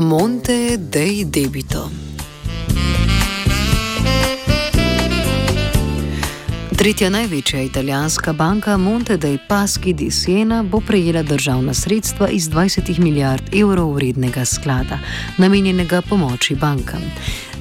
[0.00, 1.90] Monte dei debito.
[6.76, 12.98] Tretja največja italijanska banka Monte dei Paschi di Siena bo prejela državna sredstva iz 20
[12.98, 14.98] milijard evrov vrednega sklada,
[15.36, 17.04] namenjenega pomoči bankam.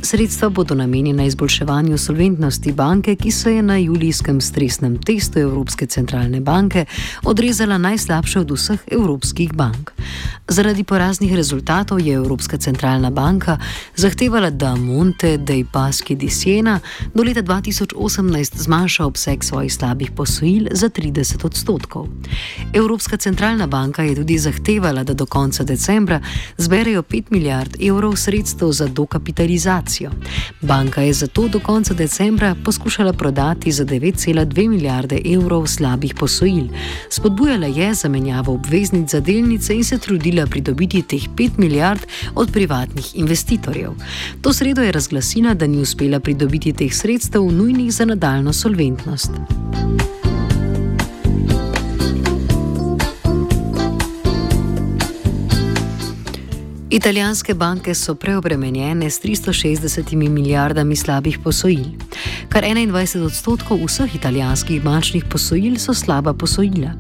[0.10, 6.40] Sredstva bodo namenjena izboljševanju solventnosti banke, ki se je na julijskem stresnem testu Evropske centralne
[6.42, 6.86] banke
[7.24, 9.92] odrezala najslabše od vseh evropskih bank.
[10.48, 13.58] Zaradi poraznih rezultatov je Evropska centralna banka
[13.96, 16.80] zahtevala, da Monte dei Paschi di Siena
[17.14, 22.08] do leta 2018 zmanjša obseg svojih slabih posojil za 30 odstotkov.
[22.74, 26.22] Evropska centralna banka je tudi zahtevala, da do konca decembra
[26.58, 29.99] zberejo 5 milijard evrov sredstev za dokapitalizacijo.
[30.62, 36.68] Banka je zato do konca decembra poskušala prodati za 9,2 milijarde evrov slabih posojil.
[37.10, 42.02] Spodbujala je zamenjavo obveznic za delnice in se trudila pridobiti teh 5 milijard
[42.36, 43.92] od privatnih investitorjev.
[44.42, 49.32] To sredo je razglasila, da ni uspela pridobiti teh sredstev nujnih za nadaljno solventnost.
[56.92, 61.86] Italijanske banke so preobremenjene s 360 milijardami slabih posojil.
[62.50, 66.92] Kar 21 odstotkov vseh italijanskih bančnih posojil so slaba posojila.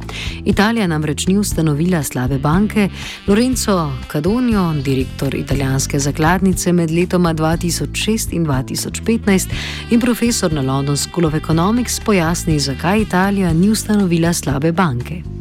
[0.46, 2.90] Italija namreč ni ustanovila slabe banke.
[3.28, 9.48] Lorenzo Cadonio, direktor italijanske zakladnice med letoma 2006 in 2015
[9.90, 15.39] in profesor na London School of Economics, pojasni, zakaj Italija ni ustanovila slabe banke.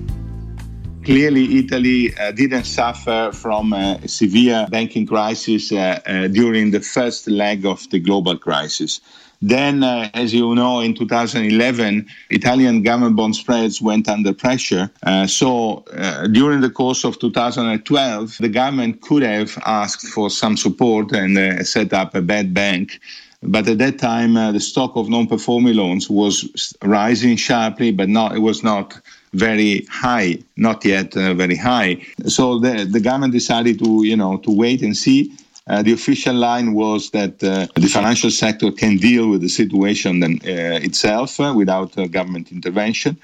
[1.09, 7.27] Clearly Italy uh, didn't suffer from a severe banking crisis uh, uh, during the first
[7.29, 9.01] leg of the global crisis.
[9.41, 14.91] Then, uh, as you know, in 2011, Italian government bond spreads went under pressure.
[15.03, 20.59] Uh, so, uh, during the course of 2012, the government could have asked for some
[20.59, 23.01] support and set up a bad bank.
[23.43, 28.41] But at that time, the stock of non-performing loans was rising sharply, but not it
[28.41, 29.01] was not
[29.33, 32.05] very high, not yet uh, very high.
[32.27, 35.33] So the, the government decided to, you know, to wait and see.
[35.67, 40.21] Uh, the official line was that uh, the financial sector can deal with the situation
[40.21, 43.19] then, uh, itself uh, without uh, government intervention.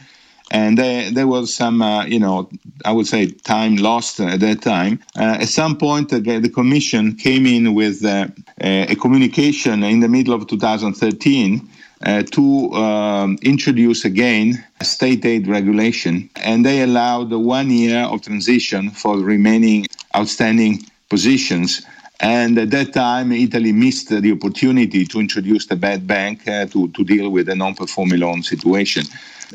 [0.50, 2.50] And there was some, you know,
[2.84, 5.00] I would say time lost at that time.
[5.16, 11.56] at some point, the Commission came in with a communication in the middle of 2013
[11.56, 11.73] uh,
[12.04, 18.90] to um, introduce again state aid regulation, and they allowed the one year of transition
[18.90, 21.84] for the remaining outstanding positions.
[22.20, 26.88] And at that time, Italy missed the opportunity to introduce the bad bank uh, to,
[26.88, 29.04] to deal with the non performing loan situation.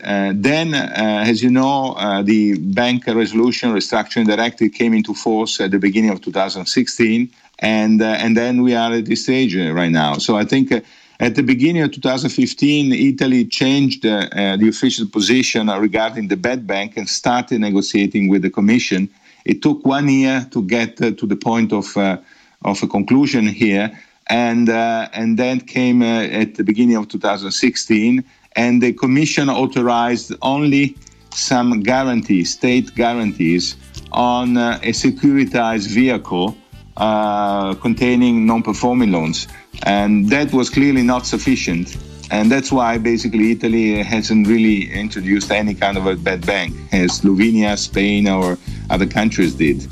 [0.03, 5.59] Uh, then, uh, as you know, uh, the Bank Resolution Restructuring Directive came into force
[5.59, 9.91] at the beginning of 2016, and uh, and then we are at this stage right
[9.91, 10.17] now.
[10.17, 10.71] So I think
[11.19, 16.65] at the beginning of 2015, Italy changed uh, uh, the official position regarding the bad
[16.65, 19.09] bank and started negotiating with the Commission.
[19.43, 22.17] It took one year to get uh, to the point of uh,
[22.63, 23.91] of a conclusion here,
[24.27, 28.23] and uh, and then came uh, at the beginning of 2016,
[28.55, 30.95] and the Commission authorized only
[31.31, 33.75] some guarantees, state guarantees,
[34.13, 36.55] on a securitized vehicle
[36.97, 39.47] Uh, containing non-performing loans.
[39.83, 41.95] And that was clearly not sufficient.
[42.29, 47.21] And that's why basically Italy hasn't really introduced any kind of a bad bank, as
[47.21, 48.57] Slovenia, Spain, or
[48.89, 49.87] other countries did.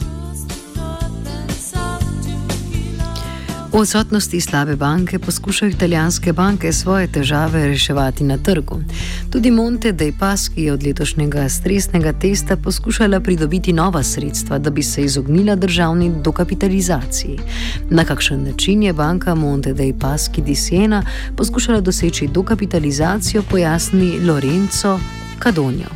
[3.77, 8.79] Po odsotnosti slabe banke poskušajo italijanske banke svoje težave reševati na trgu.
[9.31, 14.83] Tudi Monte dei Paschi je od letošnjega stresnega testa poskušala pridobiti nova sredstva, da bi
[14.83, 17.39] se izognila državni dokapitalizaciji.
[17.89, 21.03] Na kakšen način je banka Monte dei Paschi di Siena
[21.35, 25.00] poskušala doseči dokapitalizacijo, pojasni Lorenzo
[25.44, 25.89] Cadonio.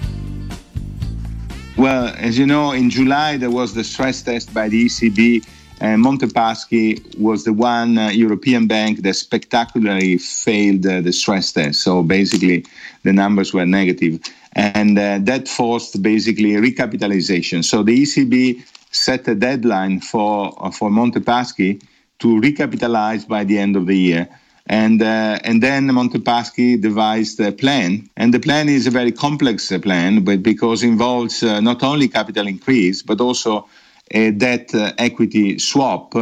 [1.77, 5.41] Well, as you know, in July there was the stress test by the ECB.
[5.81, 11.81] Uh, Montepaschi was the one uh, European bank that spectacularly failed uh, the stress test.
[11.81, 12.65] So basically,
[13.01, 14.19] the numbers were negative,
[14.53, 17.65] and uh, that forced basically recapitalization.
[17.65, 21.81] So the ECB set a deadline for uh, for Montepaschi
[22.19, 24.29] to recapitalize by the end of the year.
[24.67, 28.07] And, uh, and then Montepaschi devised a plan.
[28.15, 32.45] And the plan is a very complex plan, but because it involves not only capital
[32.45, 33.67] increase, but also
[34.11, 36.13] a debt uh, equity swap,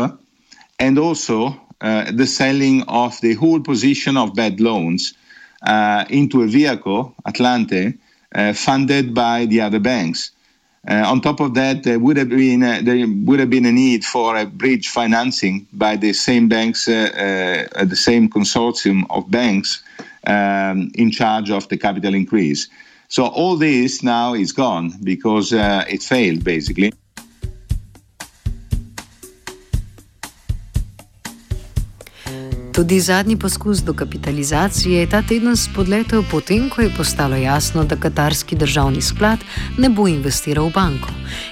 [0.79, 5.13] and also uh, the selling of the whole position of bad loans
[5.63, 7.97] uh, into a vehicle, Atlante,
[8.55, 10.31] funded by the other banks.
[10.87, 14.37] On top of that, there would have been there would have been a need for
[14.37, 19.83] a bridge financing by the same banks, the same consortium of banks
[20.25, 22.69] um, in charge of the capital increase.
[23.07, 26.93] So all this now is gone because it failed basically.
[32.79, 38.55] Tudi zadnji poskus dokapitalizacije je ta teden spodletel potem, ko je postalo jasno, da katarski
[38.55, 39.39] državni sklad
[39.77, 41.09] ne bo investiral v banko.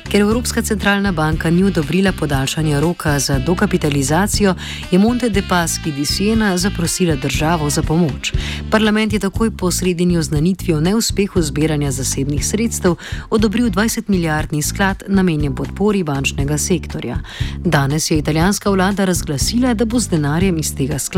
[0.08, 4.56] Ker Evropska centralna banka ni odobrila podaljšanja roka za dokapitalizacijo,
[4.92, 8.32] je Monte de Paschi di Siena zaprosila državo za pomoč.
[8.72, 12.96] Parlament je takoj po sredini oznanitvi o neuspehu zbiranja zasebnih sredstev
[13.30, 17.20] odobril 20 milijardni sklad namenjen podpori bančnega sektorja.
[17.66, 21.17] Danes je italijanska vlada razglasila, da bo z denarjem iz tega sklada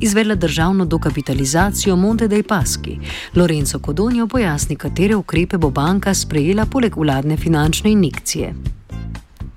[0.00, 2.98] izvedla državno dokapitalizacijo Monte dei Paschi.
[3.34, 8.54] Lorenzo Codonio pojasni, katere ukrepe bo banka sprejela poleg vladne finančne injekcije.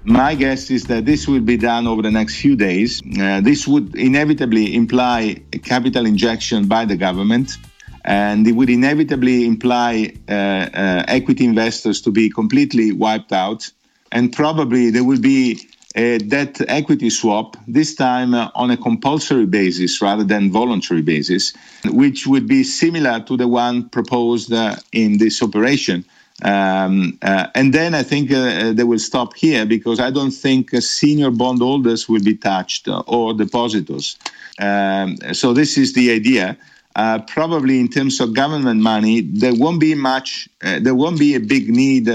[0.04, 3.02] My guess is that this will be done over the next few days.
[3.02, 7.58] Uh, this would inevitably imply a capital injection by the government,
[8.06, 13.70] and it would inevitably imply uh, uh, equity investors to be completely wiped out.
[14.10, 19.46] And probably there will be a debt equity swap, this time uh, on a compulsory
[19.46, 21.54] basis rather than voluntary basis,
[21.86, 26.06] which would be similar to the one proposed uh, in this operation.
[26.44, 30.72] Um, uh, and then I think uh, they will stop here because I don't think
[30.74, 34.18] uh, senior bondholders will be touched uh, or depositors.
[34.60, 36.58] Um, so this is the idea.
[36.96, 40.50] Uh, probably in terms of government money, there won't be much.
[40.64, 42.08] Uh, there won't be a big need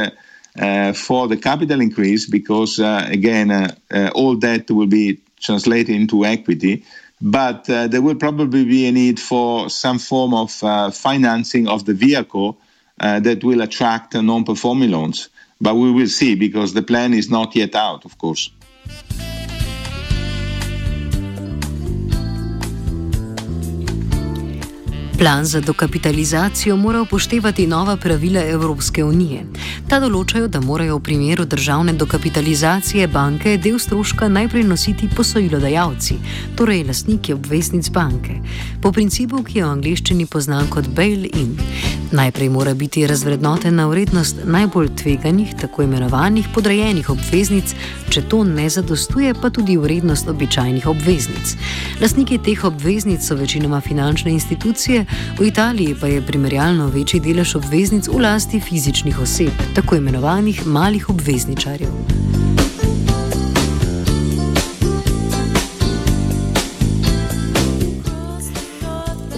[0.58, 6.26] Uh, for the capital increase because uh, again, uh, all that will be translated into
[6.26, 6.84] equity.
[7.22, 10.50] But there will probably be a need for some form of
[10.93, 12.58] financing of the vehicle
[13.00, 15.28] uh, that will attract non performing loans.
[15.60, 18.50] But we will see because the plan is not yet out, of course.
[25.23, 29.45] Plan za dokapitalizacijo mora upoštevati nova pravila Evropske unije.
[29.89, 36.17] Ta določajo, da morajo v primeru državne dokapitalizacije banke del stroška najprej nositi posojilodajalci,
[36.59, 38.41] torej lastniki obveznic banke,
[38.83, 41.55] po principu, ki je v angliščini poznan kot bail-in.
[42.11, 47.76] Najprej mora biti razvrednotena vrednost najbolj tveganih, tako imenovanih podrejenih obveznic,
[48.12, 51.54] če to ne zadostuje, pa tudi vrednost običajnih obveznic.
[52.02, 55.07] Lastniki teh obveznic so večinoma finančne institucije,
[55.38, 61.09] v Italiji pa je primerjalno večji delež obveznic v lasti fizičnih oseb, tako imenovanih malih
[61.09, 61.95] obvezničarjev.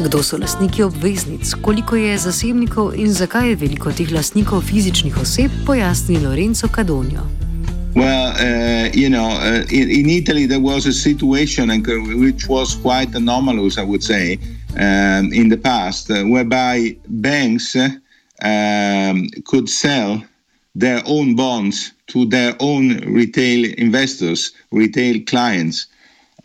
[0.05, 5.51] Kdo so lastniki obveznic, koliko je zasebnikov in zakaj je veliko teh lastnikov fizičnih oseb,
[5.67, 7.44] pojasni Lorenzo Cadonio.
[7.95, 11.69] Well, uh, you know, uh, in, in Italy there was a situation
[12.21, 14.39] which was quite anomalous, I would say.
[14.77, 17.91] um, in the past, uh, whereby banks uh,
[18.43, 20.25] um, could sell
[20.75, 25.87] their own bonds to their own retail investors, retail clients,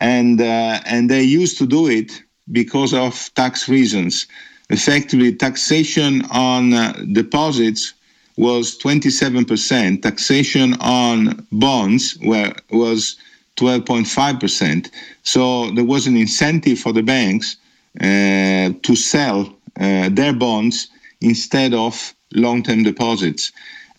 [0.00, 4.26] and uh, and they used to do it because of tax reasons.
[4.70, 7.94] Effectively, taxation on uh, deposits
[8.36, 10.02] was 27%.
[10.02, 13.16] Taxation on bonds were, was
[13.56, 14.90] 12.5%.
[15.22, 17.56] So there was an incentive for the banks
[18.00, 20.88] uh, to sell uh, their bonds
[21.20, 23.52] instead of long-term deposits.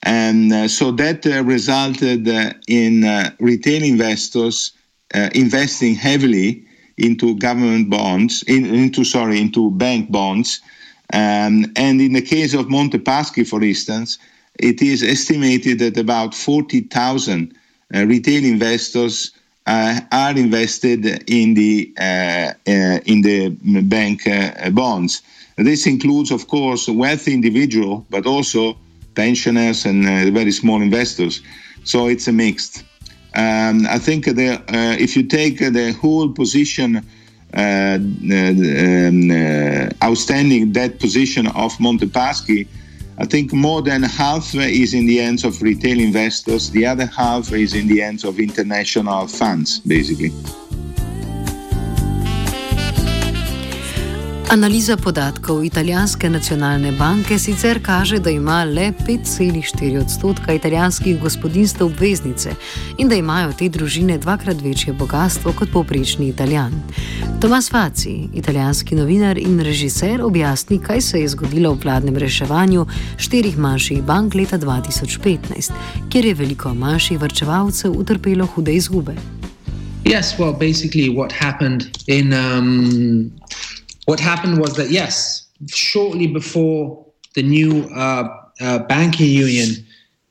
[0.03, 2.27] And uh, so that resulted
[2.67, 4.71] in retail investors
[5.13, 6.65] uh, investing heavily
[6.97, 10.61] into government bonds, in, into sorry, into bank bonds.
[11.13, 14.17] Um, and in the case of Monte Paschi, for instance,
[14.59, 17.53] it is estimated that about 40,000
[17.93, 19.31] uh, retail investors
[19.67, 23.49] uh, are invested in the uh, uh in the
[23.83, 25.21] bank uh, bonds.
[25.57, 28.77] This includes, of course, wealthy individuals, but also
[29.13, 31.41] pensioners and uh, very small investors.
[31.83, 32.83] So it's a mixed.
[33.35, 34.63] Um, I think the,
[34.99, 37.05] if you take the whole position.
[37.53, 42.67] Uh, um, uh, outstanding debt position of Monte Paschi,
[43.17, 47.51] I think more than half is in the hands of retail investors, the other half
[47.51, 50.31] is in the hands of international funds, basically.
[54.51, 62.51] Analiza podatkov italijanske nacionalne banke sicer kaže, da ima le 5,4 odstotka italijanskih gospodinstv obveznice
[62.97, 66.73] in da imajo te družine dvakrat večje bogatstvo kot povprečni italijan.
[67.41, 72.85] Tomas Faci, italijanski novinar in režiser, objasni, kaj se je zgodilo v vladnem reševanju
[73.17, 75.71] štirih manjših bank leta 2015,
[76.09, 79.15] kjer je veliko manjših vrčevalcev utrpelo hude izgube.
[80.03, 83.31] Yes, well, basically, what happened in um,
[84.11, 88.27] what happened was that yes, shortly before the new uh,
[88.59, 89.69] uh, banking union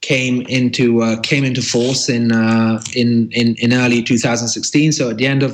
[0.03, 5.17] came into uh, came into force in, uh, in, in in early 2016, so at
[5.17, 5.53] the end of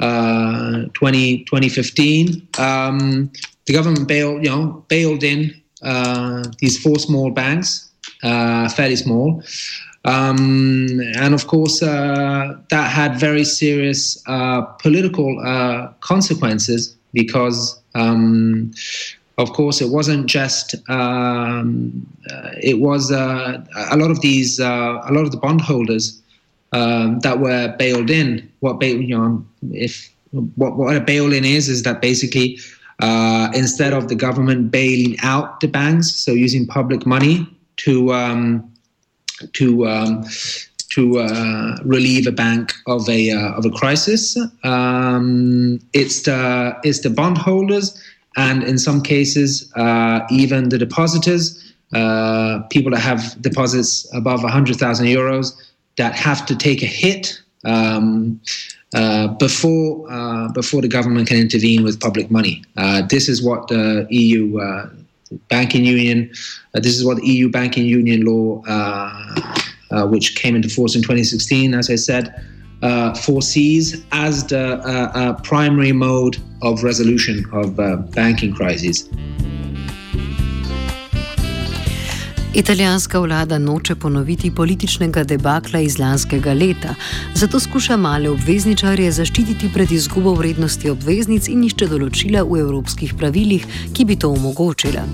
[0.00, 3.32] uh, 2015, um,
[3.64, 5.40] the government bailed you know bailed in
[5.80, 7.90] uh, these four small banks,
[8.76, 9.42] fairly small.
[10.04, 14.22] Um, and of course, that had very serious
[14.82, 15.30] political
[16.00, 18.72] consequences because um,
[19.38, 25.00] of course it wasn't just um, uh, it was uh, a lot of these uh,
[25.04, 26.20] a lot of the bondholders
[26.72, 28.50] um, that were bailed in.
[28.60, 32.58] What bail, you know if what, what a bail in is is that basically
[33.00, 38.72] uh, instead of the government bailing out the banks so using public money to um,
[39.52, 40.24] to um,
[40.94, 44.36] to uh, relieve a bank of a uh, of a crisis.
[44.62, 47.98] Um, it's the it's the bondholders,
[48.36, 54.76] and in some cases, uh, even the depositors, uh, people that have deposits above hundred
[54.76, 55.54] thousand euros,
[55.96, 57.40] that have to take a hit.
[57.64, 58.40] Um,
[58.94, 62.62] uh, before uh, before the government can intervene with public money,
[63.08, 64.60] this is what the EU
[65.48, 66.30] banking union.
[66.74, 68.62] this is what the EU banking union law
[69.92, 72.34] uh, which came into force in 2016, as I said,
[72.82, 79.08] uh, foresees as the uh, uh primary mode of resolution of uh, banking crises.
[82.54, 86.94] Italijanska vlada noče ponoviti političnega debakla iz lanskega leta,
[87.34, 93.64] zato skuša male obvezničarje zaščititi pred izgubo vrednosti obveznic in išče določila v evropskih pravilih,
[93.96, 95.06] ki bi to omogočila.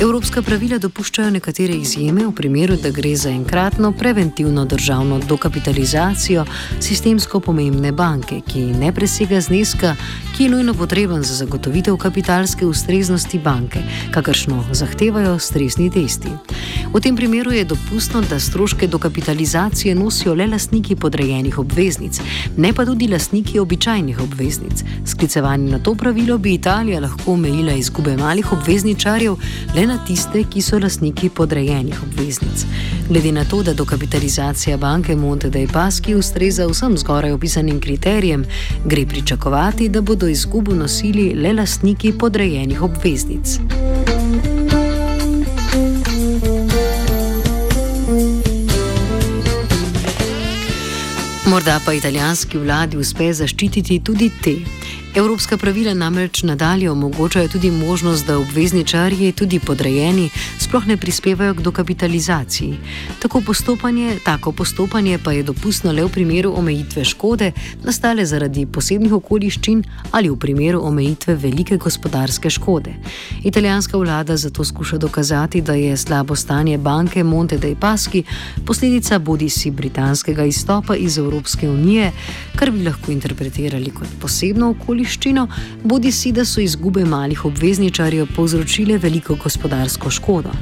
[0.00, 6.44] Evropska pravila dopuščajo nekatere izjeme v primeru, da gre za enkratno preventivno državno dokapitalizacijo
[6.80, 9.90] sistemsko pomembne banke, ki ne presega zneska,
[10.36, 16.32] ki je nujno potreben za zagotovitev kapitalske ustreznosti banke, kakršno zahtevajo stresni testi.
[16.94, 22.22] V tem primeru je dopustno, da stroške dokapitalizacije nosijo le lastniki podrejenih obveznic,
[22.56, 24.80] ne pa tudi lastniki običajnih obveznic.
[25.06, 29.36] Sklicevanje na to pravilo bi Italija lahko omejila izgube malih obvezničarjev
[29.76, 32.62] le na tiste, ki so lastniki podrejenih obveznic.
[33.08, 38.44] Glede na to, da dokapitalizacija banke Monte dei Paschi ustreza vsem zgoraj opisanim kriterijem,
[38.84, 43.58] gre pričakovati, da bodo izgubo nosili le lastniki podrejenih obveznic.
[51.46, 54.54] Morda pa italijanski vladi uspe zaščititi tudi te.
[55.14, 60.30] Evropska pravila namreč nadalje omogočajo tudi možnost, da obvezničarji, tudi podrejeni,
[60.70, 62.78] sploh ne prispevajo k dokapitalizaciji.
[63.18, 67.48] Tako postopanje, tako postopanje pa je dopustno le v primeru omejitve škode,
[67.82, 69.82] nastale zaradi posebnih okoliščin
[70.14, 72.92] ali v primeru omejitve velike gospodarske škode.
[73.44, 78.22] Italijanska vlada zato skuša dokazati, da je slabo stanje banke Monte dei Paschi
[78.66, 82.12] posledica bodi si britanskega izstopa iz Evropske unije,
[82.56, 85.48] kar bi lahko interpretirali kot posebno okoliščino
[85.84, 90.59] bodi si, da so izgube malih obvezničarjev povzročile veliko gospodarsko škodo.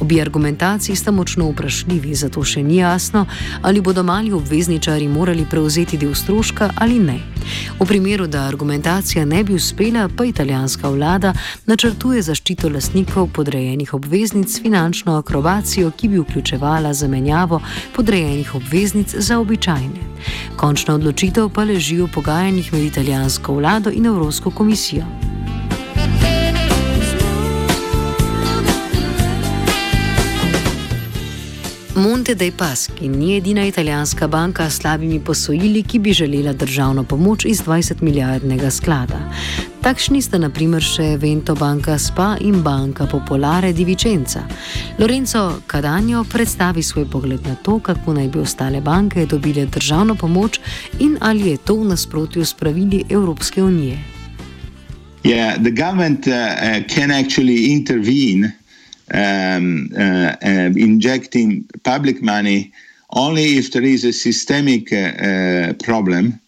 [0.00, 3.26] Obi argumentaciji sta močno vprašljivi, zato še ni jasno,
[3.62, 7.18] ali bodo mali obvezničari morali prevzeti del stroška ali ne.
[7.80, 11.32] V primeru, da argumentacija ne bi uspela, pa italijanska vlada
[11.66, 17.60] načrtuje zaščito lastnikov podrejenih obveznic s finančno akrobacijo, ki bi vključevala zamenjavo
[17.96, 20.04] podrejenih obveznic za običajne.
[20.56, 25.37] Končna odločitev pa leži v pogajanjih med italijansko vlado in Evropsko komisijo.
[31.98, 37.44] Monte dei Paschi ni edina italijanska banka s slabimi posojili, ki bi želela državno pomoč
[37.44, 39.18] iz 20 milijardnega sklada.
[39.82, 44.44] Takšni sta naprimer še Vento Banka Spa in Banka Popolare di Vicenza.
[44.98, 50.60] Lorenzo Cadanjo predstavi svoj pogled na to, kako naj bi ostale banke dobile državno pomoč
[50.98, 53.98] in ali je to v nasprotju s pravili Evropske unije.
[55.24, 58.52] Yeah, the government uh, uh, can actually intervene
[59.14, 62.72] um, uh, uh, injecting public money
[63.10, 66.38] only if there is a systemic uh, uh problem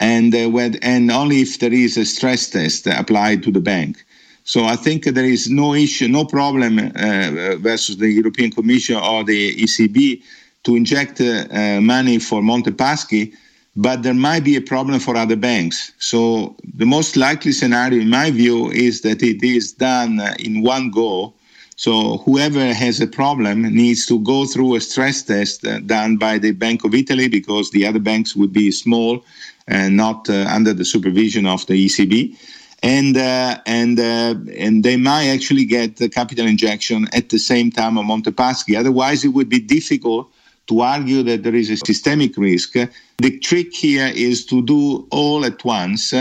[0.00, 4.04] and uh, when, and only if there is a stress test applied to the bank.
[4.44, 9.24] So I think there is no issue, no problem uh, versus the European Commission or
[9.24, 10.22] the ECB
[10.64, 13.34] to inject money for Montepaschi,
[13.76, 15.92] but there might be a problem for other banks.
[15.98, 20.90] So the most likely scenario, in my view, is that it is done in one
[20.90, 21.32] go
[21.76, 26.38] so whoever has a problem needs to go through a stress test uh, done by
[26.38, 29.24] the Bank of Italy because the other banks would be small
[29.66, 32.36] and not uh, under the supervision of the ECB.
[32.82, 37.70] And uh, and uh, and they might actually get the capital injection at the same
[37.70, 38.78] time of Montepaschi.
[38.78, 40.30] Otherwise, it would be difficult
[40.66, 42.74] to argue that there is a systemic risk.
[42.74, 46.12] The trick here is to do all at once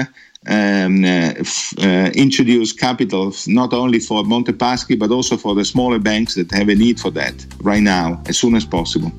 [0.47, 1.33] um, uh,
[1.77, 6.69] uh, introduce capital not only for Montepaschi but also for the smaller banks that have
[6.69, 9.12] a need for that right now, as soon as possible.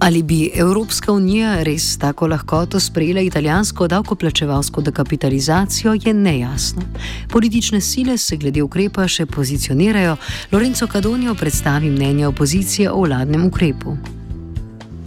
[0.00, 6.82] Ali bi Evropska unija res tako lahkoto sprejela italijansko davkoplačevalsko dekapitalizacijo, je nejasno.
[7.28, 10.16] Politične sile se glede ukrepa še pozicionirajo.
[10.52, 13.96] Lorenzo Cadonio predstavi mnenje opozicije o vladnem ukrepu.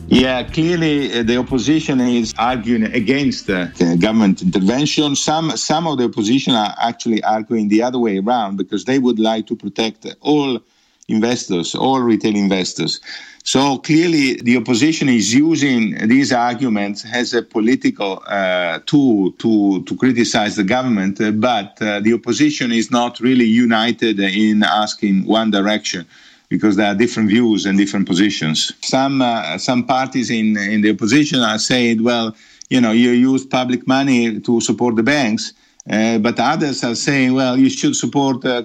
[0.07, 3.67] Yeah, clearly uh, the opposition is arguing against uh,
[3.97, 5.15] government intervention.
[5.15, 9.17] Some some of the opposition are actually arguing the other way around because they would
[9.17, 10.59] like to protect all
[11.07, 12.99] investors, all retail investors.
[13.45, 19.97] So clearly, the opposition is using these arguments as a political uh, tool to, to
[19.97, 25.51] criticize the government, uh, but uh, the opposition is not really united in asking one
[25.51, 26.05] direction
[26.53, 28.57] because there are different views and different positions.
[28.81, 32.27] Some uh, some parties in in the opposition are saying, well,
[32.73, 35.43] you know, you use public money to support the banks.
[35.89, 38.63] Uh, but others are saying, well, you should support uh,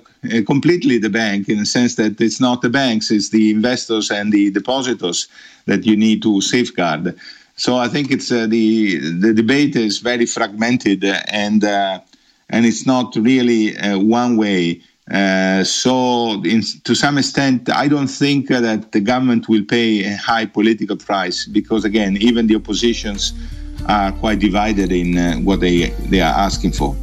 [0.52, 4.32] completely the bank in the sense that it's not the banks, it's the investors and
[4.32, 5.26] the depositors
[5.64, 7.04] that you need to safeguard.
[7.56, 11.00] So I think it's uh, the the debate is very fragmented
[11.44, 11.94] and uh,
[12.52, 14.60] and it's not really uh, one way.
[15.10, 20.16] Uh, so, in, to some extent, I don't think that the government will pay a
[20.16, 23.32] high political price because, again, even the oppositions
[23.88, 26.94] are quite divided in uh, what they, they are asking for.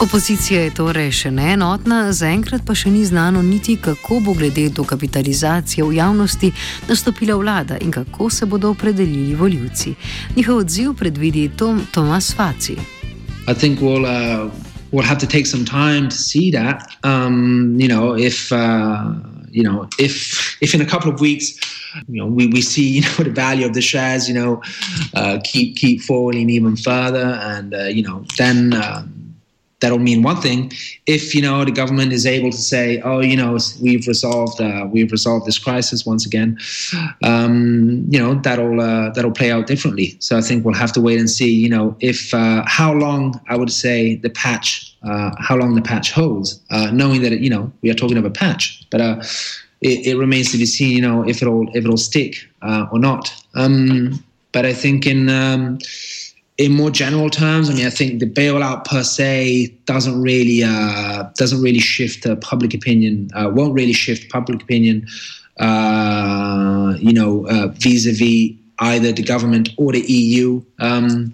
[0.00, 4.84] Opozicija je torej še neenotna, zaenkrat pa še ni znano niti, kako bo glede do
[4.84, 6.52] kapitalizacije v javnosti
[6.88, 9.92] nastopila vlada in kako se bodo opredelili voljivci.
[10.36, 12.99] Njihov odziv predvidi Tom, Tomas Faci.
[13.46, 14.50] I think we'll uh,
[14.92, 16.88] we'll have to take some time to see that.
[17.04, 19.14] Um, you know, if uh,
[19.50, 21.58] you know, if if in a couple of weeks,
[22.08, 24.62] you know, we, we see you know the value of the shares, you know,
[25.14, 28.74] uh, keep keep falling even further, and uh, you know, then.
[29.80, 30.72] That'll mean one thing.
[31.06, 34.86] If you know the government is able to say, "Oh, you know, we've resolved uh,
[34.90, 36.58] we've resolved this crisis once again,"
[37.22, 40.16] um, you know that'll uh, that'll play out differently.
[40.20, 41.50] So I think we'll have to wait and see.
[41.50, 45.82] You know, if uh, how long I would say the patch, uh, how long the
[45.82, 49.00] patch holds, uh, knowing that you know we are talking of a patch, but.
[49.00, 49.22] Uh,
[49.82, 53.32] it, it, remains to be seen, you know, if it'll if it'll stick or not.
[53.54, 55.78] Um, but I think in um,
[56.60, 61.24] in more general terms, I mean, I think the bailout per se doesn't really uh,
[61.36, 63.30] doesn't really shift uh, public opinion.
[63.34, 65.06] Uh, won't really shift public opinion.
[65.58, 71.32] Uh, you know, uh, vis-a-vis either the government or the EU um,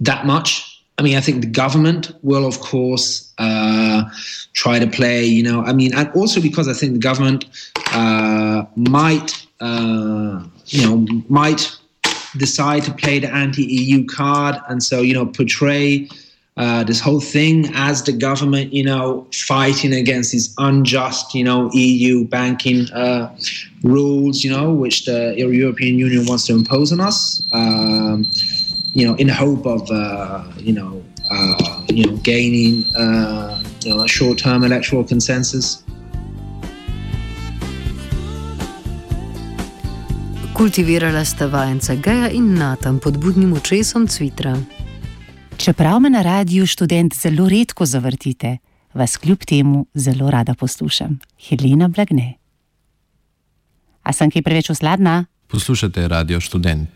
[0.00, 0.82] that much.
[0.98, 4.04] I mean, I think the government will, of course, uh,
[4.52, 5.24] try to play.
[5.24, 7.46] You know, I mean, and also because I think the government
[8.76, 9.46] might,
[10.66, 11.78] you know, might
[12.38, 16.08] decide to play the anti-EU card, and so you know portray
[16.56, 21.68] uh, this whole thing as the government, you know, fighting against these unjust, you know,
[21.72, 23.34] EU banking uh,
[23.82, 28.30] rules, you know, which the European Union wants to impose on us, um,
[28.92, 33.92] you know, in the hope of, uh, you know, uh, you know, gaining, uh, you
[33.92, 35.83] know, a short-term electoral consensus.
[40.54, 44.56] Kultivirala sta vajenca Geja in Natan pod budnim očesom Cvitra.
[45.56, 48.58] Čeprav me na radiju študent zelo redko zavrtite,
[48.94, 51.18] vas kljub temu zelo rada poslušam.
[51.48, 52.34] Helena Blagne.
[54.02, 55.24] A sem kaj preveč osladna?
[55.46, 56.88] Poslušate radio študent.